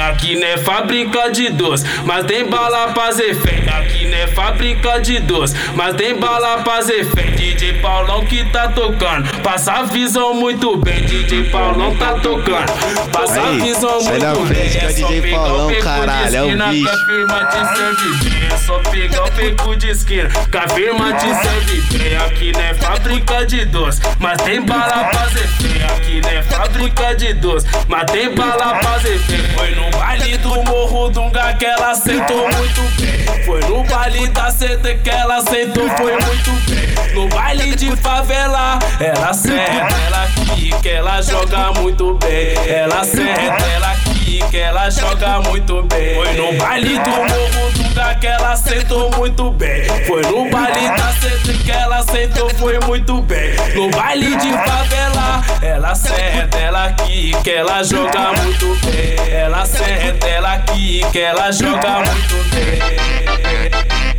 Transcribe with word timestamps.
Aqui 0.00 0.34
não 0.34 0.46
é 0.46 0.58
fábrica 0.58 1.30
de 1.30 1.50
doce, 1.50 1.84
mas 2.04 2.26
tem 2.26 2.48
bala 2.48 2.88
pra 2.88 3.10
efeito. 3.10 3.70
Aqui 3.70 4.06
não 4.06 4.18
é 4.18 4.26
fábrica 4.26 5.00
de 5.00 5.20
doce, 5.20 5.54
mas 5.74 5.94
tem 5.94 6.18
bala 6.18 6.58
pra 6.58 6.80
efeito. 6.80 7.36
DJ 7.36 7.74
Paulão 7.74 8.24
que 8.24 8.44
tá 8.50 8.68
tocando, 8.68 9.28
passa 9.40 9.72
a 9.72 9.82
visão 9.84 10.34
muito 10.34 10.76
bem. 10.78 11.00
DJ 11.04 11.44
Paulão 11.44 11.94
tá 11.96 12.14
tocando, 12.14 12.72
passa 13.12 13.40
a 13.40 13.52
visão 13.52 14.02
da 14.18 14.34
muito 14.34 14.46
frente 14.46 14.78
bem. 14.78 14.94
que 14.94 15.02
é 15.02 15.06
o 15.06 15.08
DJ 15.08 15.30
Paulão, 15.30 15.74
caralho, 15.80 16.36
é 16.36 16.42
o 16.42 16.70
bicho. 16.70 16.84
Que 16.84 16.88
a 16.88 17.06
firma 17.06 17.44
te 17.44 17.76
serve. 17.76 18.34
É 18.52 18.56
só 18.56 18.78
pegar 18.90 19.24
o 19.24 19.30
peco 19.30 19.76
de 19.76 19.90
esquina, 19.90 20.28
que 20.28 20.56
a 20.58 20.68
firma 20.68 21.12
te 21.12 21.26
serve 21.26 21.80
bem. 21.96 22.16
Aqui 22.16 22.52
não 22.52 22.60
é 22.60 22.74
fábrica 22.74 23.46
de 23.46 23.64
doce, 23.66 24.00
mas 24.18 24.42
tem 24.42 24.60
bala 24.60 25.04
pra 25.04 25.28
efeito. 26.14 26.14
Aqui 26.14 26.20
não 26.20 26.30
é 26.30 26.42
fábrica 26.42 27.14
de 27.14 27.34
doce, 27.34 27.66
mas 27.88 28.04
tem 28.10 28.34
bala 28.34 28.78
pra 28.78 28.96
efeito. 28.98 29.54
Foi 29.56 29.70
no 29.74 29.90
baile 29.90 30.36
do 30.38 30.62
Morro 30.64 31.10
Dunga 31.10 31.54
que 31.54 31.64
ela 31.64 31.94
sentou 31.94 32.48
muito 32.48 32.80
bem. 33.00 33.44
Foi 33.44 33.60
no 33.60 33.84
baile 33.84 34.28
da 34.28 34.50
seta 34.50 34.94
que 34.94 35.10
ela 35.10 35.40
sentou, 35.42 35.88
foi 35.96 36.12
muito 36.12 36.50
bem. 36.70 37.14
No 37.14 37.28
baile 37.28 37.74
de 37.76 37.94
favela, 37.96 38.78
ela 39.00 39.32
senta, 39.32 39.94
ela 40.06 40.26
quica, 40.54 40.88
ela 40.88 41.22
joga 41.22 41.72
muito 41.80 42.18
bem. 42.18 42.54
Ela 42.68 43.04
senta, 43.04 43.64
ela 43.74 43.94
quica, 44.04 44.56
ela 44.56 44.90
joga 44.90 45.40
muito 45.40 45.82
bem. 45.82 46.14
Foi 46.14 46.32
no 46.34 46.52
baile 46.58 46.98
do 46.98 47.10
Morro 47.10 47.70
Dunga 47.72 48.14
que 48.16 48.26
ela 48.26 48.56
sentou 48.56 49.10
muito 49.16 49.50
bem. 49.52 49.84
Foi 50.06 50.22
no 50.22 50.50
baile 50.50 50.88
da 50.88 51.12
seta 51.12 51.52
que 51.52 51.70
ela 51.70 52.02
sentou, 52.02 52.50
foi 52.50 52.78
muito 52.80 53.20
bem. 53.22 53.54
No 53.74 53.90
baile 53.90 54.36
de 54.36 54.50
favela, 54.50 54.73
ela 55.64 55.94
senta, 55.94 56.58
ela 56.58 56.92
quica, 56.92 57.50
ela 57.50 57.82
joga 57.82 58.32
muito 58.34 58.76
bem. 58.84 59.32
Ela 59.32 59.64
senta, 59.64 60.28
ela 60.28 60.58
quica, 60.58 61.18
ela 61.18 61.50
joga 61.50 62.00
muito 62.00 62.34
bem. 62.54 64.13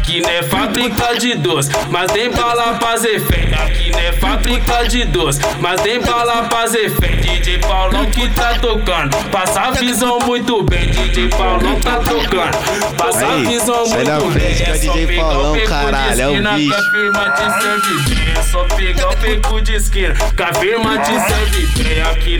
Aqui 0.00 0.22
não 0.22 0.30
é 0.30 0.42
fábrica 0.42 1.14
de 1.18 1.34
doce, 1.34 1.70
mas 1.90 2.10
tem 2.10 2.30
bala 2.30 2.74
pra 2.78 2.94
efeito. 2.94 3.54
Aqui 3.62 3.92
não 3.92 3.98
é 4.00 4.12
fábrica 4.12 4.88
de 4.88 5.04
doce, 5.04 5.40
mas 5.60 5.80
tem 5.82 6.00
bala 6.00 6.42
pra 6.44 6.64
efeito. 6.64 7.20
DJ 7.20 7.58
Paulão 7.58 8.06
que 8.06 8.28
tá 8.30 8.54
tocando, 8.58 9.14
passa 9.30 9.60
a 9.60 9.70
visão 9.72 10.18
muito 10.24 10.62
bem. 10.64 10.88
DJ 10.90 11.28
Paulão 11.28 11.78
tá 11.80 11.96
tocando, 11.98 12.96
passa 12.96 13.26
a 13.26 13.34
Aí, 13.34 13.44
visão 13.44 13.84
da 13.88 14.18
muito 14.20 14.38
bem. 14.38 14.46
é 14.66 14.72
o 14.72 14.76
só 14.82 14.92
DJ 14.92 15.06
pegar 15.06 15.22
Paulão, 15.22 15.52
peco 15.52 15.66
de 15.66 15.68
caralho, 15.68 16.20
é 16.20 16.28
o 16.28 16.54
bicho. 16.54 16.90
Firma 16.90 17.30
te 17.30 17.60
serve 17.60 18.14
bem. 18.14 18.34
É 18.36 18.42
só 18.42 18.64
pegar 18.64 19.08
o 19.10 19.16
peco 19.18 19.60
de 19.60 19.74
esquina, 19.74 20.14
que 20.14 20.42
a 20.42 20.54
firma 20.54 20.98
te 20.98 21.12
serve 21.12 21.66
bem. 21.84 22.00
Aqui 22.02 22.36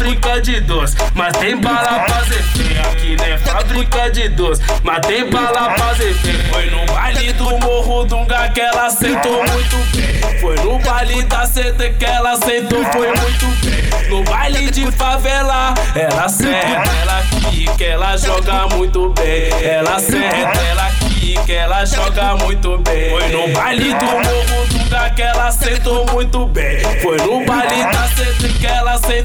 fábrica 0.00 0.40
de 0.40 0.60
doce, 0.60 0.96
mas 1.14 1.36
tem 1.36 1.60
bala 1.60 2.00
pra 2.06 2.20
efeito. 2.22 2.88
Aqui 2.90 3.16
não 3.16 3.24
é 3.24 3.38
fábrica 3.38 4.10
de 4.10 4.28
doce, 4.30 4.62
mas 4.82 5.06
tem 5.06 5.28
bala 5.28 5.74
pra 5.74 5.92
efeito. 5.92 6.50
Foi 6.50 6.70
no 6.70 6.86
baile 6.86 7.32
do 7.34 7.58
Morro 7.58 8.04
Dunga 8.06 8.48
que 8.48 8.60
ela 8.60 8.88
sentou 8.88 9.44
muito 9.44 9.76
bem. 9.94 10.40
Foi 10.40 10.56
no 10.56 10.78
baile 10.78 11.22
da 11.24 11.46
seta 11.46 11.90
que 11.90 12.04
ela 12.04 12.34
sentou, 12.36 12.82
foi 12.92 13.08
muito 13.08 13.46
bem. 13.62 14.08
No 14.08 14.24
baile 14.24 14.70
de 14.70 14.90
favela, 14.92 15.74
ela 15.94 16.28
senta, 16.28 16.90
ela 17.02 17.22
quica, 17.50 17.84
ela 17.84 18.16
joga 18.16 18.66
muito 18.74 19.10
bem. 19.10 19.50
Ela 19.62 19.98
senta, 19.98 20.60
ela 20.70 20.90
quica, 21.10 21.52
ela 21.52 21.84
joga 21.84 22.36
muito 22.36 22.78
bem. 22.78 23.10
Foi 23.10 23.28
no 23.28 23.48
baile 23.52 23.92
do 23.94 24.06
Morro 24.06 24.66
Dunga 24.70 25.10
que 25.10 25.22
ela 25.22 25.52
sentou 25.52 26.06
muito 26.10 26.46
bem. 26.46 26.80
Foi 27.02 27.18
no 27.18 27.44
baile 27.44 27.84
da 27.84 28.08
seta 28.08 28.48
que 28.48 28.66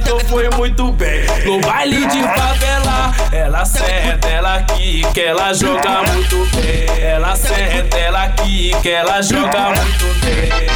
sentou, 0.06 0.20
foi 0.22 0.50
muito 0.52 0.92
bem. 0.92 1.26
No 1.46 1.60
baile 1.60 2.06
de 2.06 2.22
favela, 2.22 3.14
ela 3.32 3.66
senta, 3.66 4.28
ela 4.30 4.62
quica, 4.64 5.20
ela 5.20 5.54
joga 5.54 6.04
muito 6.04 6.48
bem. 6.56 7.04
Ela 7.04 7.36
senta, 7.36 7.98
ela 7.98 8.28
quica, 8.30 8.90
ela 8.90 9.22
joga 9.22 9.72
muito 9.72 10.06
bem. 10.22 10.76